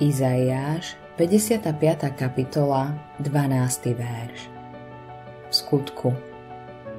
[0.00, 1.76] Izaiáš, 55.
[2.16, 2.88] kapitola,
[3.20, 3.92] 12.
[3.92, 4.48] verš.
[5.44, 6.16] V skutku,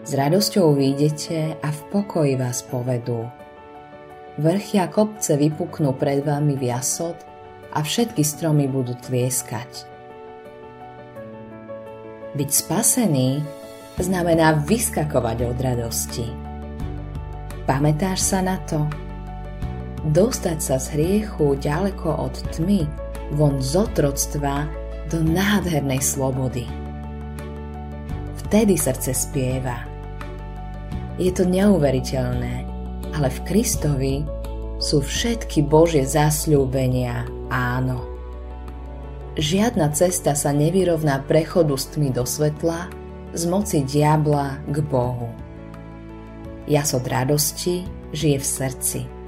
[0.05, 3.25] s radosťou výjdete a v pokoji vás povedú.
[4.37, 7.17] Vrchia kopce vypuknú pred vami v jasot
[7.73, 9.89] a všetky stromy budú tlieskať.
[12.37, 13.41] Byť spasený
[13.97, 16.29] znamená vyskakovať od radosti.
[17.65, 18.85] Pamätáš sa na to?
[20.07, 22.89] Dostať sa z hriechu ďaleko od tmy,
[23.37, 24.65] von z otroctva
[25.13, 26.65] do nádhernej slobody.
[28.47, 29.85] Vtedy srdce spieva.
[31.21, 32.65] Je to neuveriteľné,
[33.13, 34.15] ale v Kristovi
[34.81, 38.01] sú všetky Božie zasľúbenia áno.
[39.37, 42.89] Žiadna cesta sa nevyrovná prechodu z tmy do svetla,
[43.31, 45.31] z moci diabla k Bohu.
[46.67, 49.20] Jasod radosti žije v srdci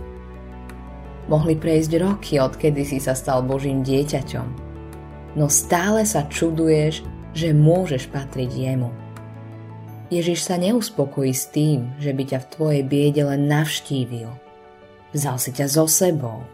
[1.34, 4.48] Mohli prejsť roky, odkedy si sa stal Božím dieťaťom.
[5.34, 7.02] No stále sa čuduješ,
[7.34, 8.94] že môžeš patriť jemu.
[10.14, 14.30] Ježiš sa neuspokojí s tým, že by ťa v tvojej biede len navštívil.
[15.10, 16.46] Vzal si ťa so sebou.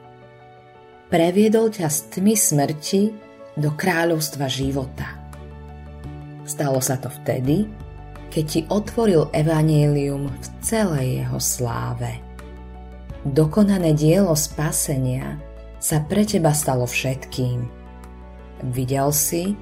[1.12, 3.12] Previedol ťa z tmy smrti
[3.60, 5.12] do kráľovstva života.
[6.48, 7.68] Stalo sa to vtedy,
[8.32, 12.29] keď ti otvoril evanílium v celej jeho sláve
[13.26, 15.40] dokonané dielo spasenia
[15.80, 17.68] sa pre teba stalo všetkým.
[18.76, 19.56] Videl si,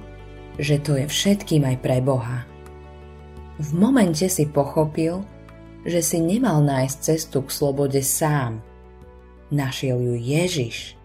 [0.58, 2.42] že to je všetkým aj pre Boha.
[3.58, 5.22] V momente si pochopil,
[5.86, 8.62] že si nemal nájsť cestu k slobode sám.
[9.54, 10.98] Našiel ju Ježiš.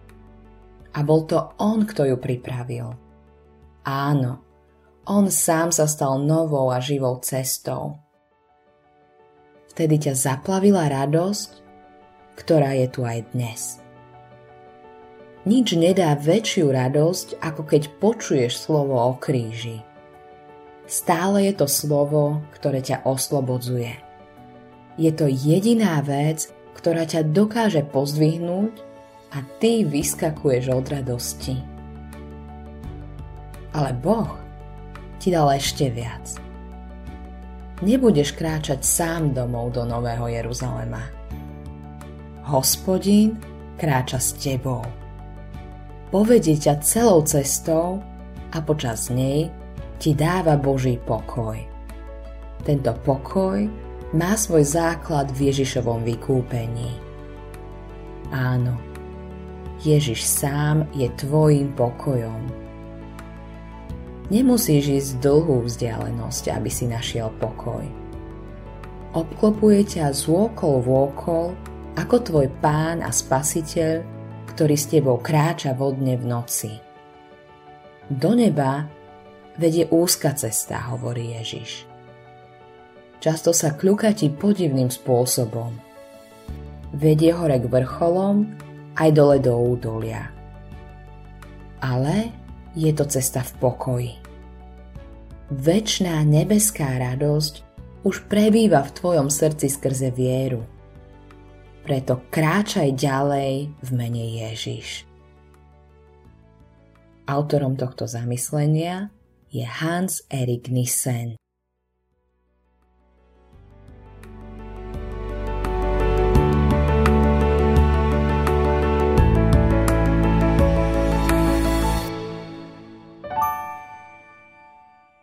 [0.94, 2.94] A bol to On, kto ju pripravil.
[3.86, 4.42] Áno,
[5.06, 7.98] On sám sa stal novou a živou cestou.
[9.74, 11.63] Vtedy ťa zaplavila radosť
[12.34, 13.84] ktorá je tu aj dnes.
[15.44, 19.84] Nič nedá väčšiu radosť, ako keď počuješ slovo o kríži.
[20.88, 23.92] Stále je to slovo, ktoré ťa oslobodzuje.
[24.96, 28.72] Je to jediná vec, ktorá ťa dokáže pozdvihnúť
[29.36, 31.56] a ty vyskakuješ od radosti.
[33.76, 34.32] Ale Boh
[35.20, 36.40] ti dal ešte viac.
[37.84, 41.23] Nebudeš kráčať sám domov do Nového Jeruzalema
[42.44, 43.40] Hospodín
[43.80, 44.84] kráča s tebou.
[46.12, 48.04] Povedie ťa celou cestou
[48.52, 49.48] a počas nej
[49.96, 51.56] ti dáva Boží pokoj.
[52.60, 53.64] Tento pokoj
[54.12, 56.92] má svoj základ v Ježišovom vykúpení.
[58.28, 58.76] Áno,
[59.80, 62.44] Ježiš sám je tvojim pokojom.
[64.28, 67.88] Nemusíš ísť dlhú vzdialenosť, aby si našiel pokoj.
[69.16, 71.48] Obklopuje ťa z okol v okol
[71.94, 74.02] ako tvoj pán a spasiteľ,
[74.50, 76.72] ktorý s tebou kráča vodne v noci.
[78.10, 78.86] Do neba
[79.54, 81.86] vedie úzka cesta, hovorí Ježiš.
[83.22, 85.72] Často sa kľúka ti podivným spôsobom.
[86.92, 88.52] Vedie hore k vrcholom,
[88.98, 90.28] aj dole do údolia.
[91.80, 92.30] Ale
[92.74, 94.14] je to cesta v pokoji.
[95.50, 97.54] Večná nebeská radosť
[98.02, 100.66] už prebýva v tvojom srdci skrze vieru–
[101.84, 105.04] preto kráčaj ďalej v mene Ježiš.
[107.28, 109.12] Autorom tohto zamyslenia
[109.52, 111.36] je Hans Erik Nissen.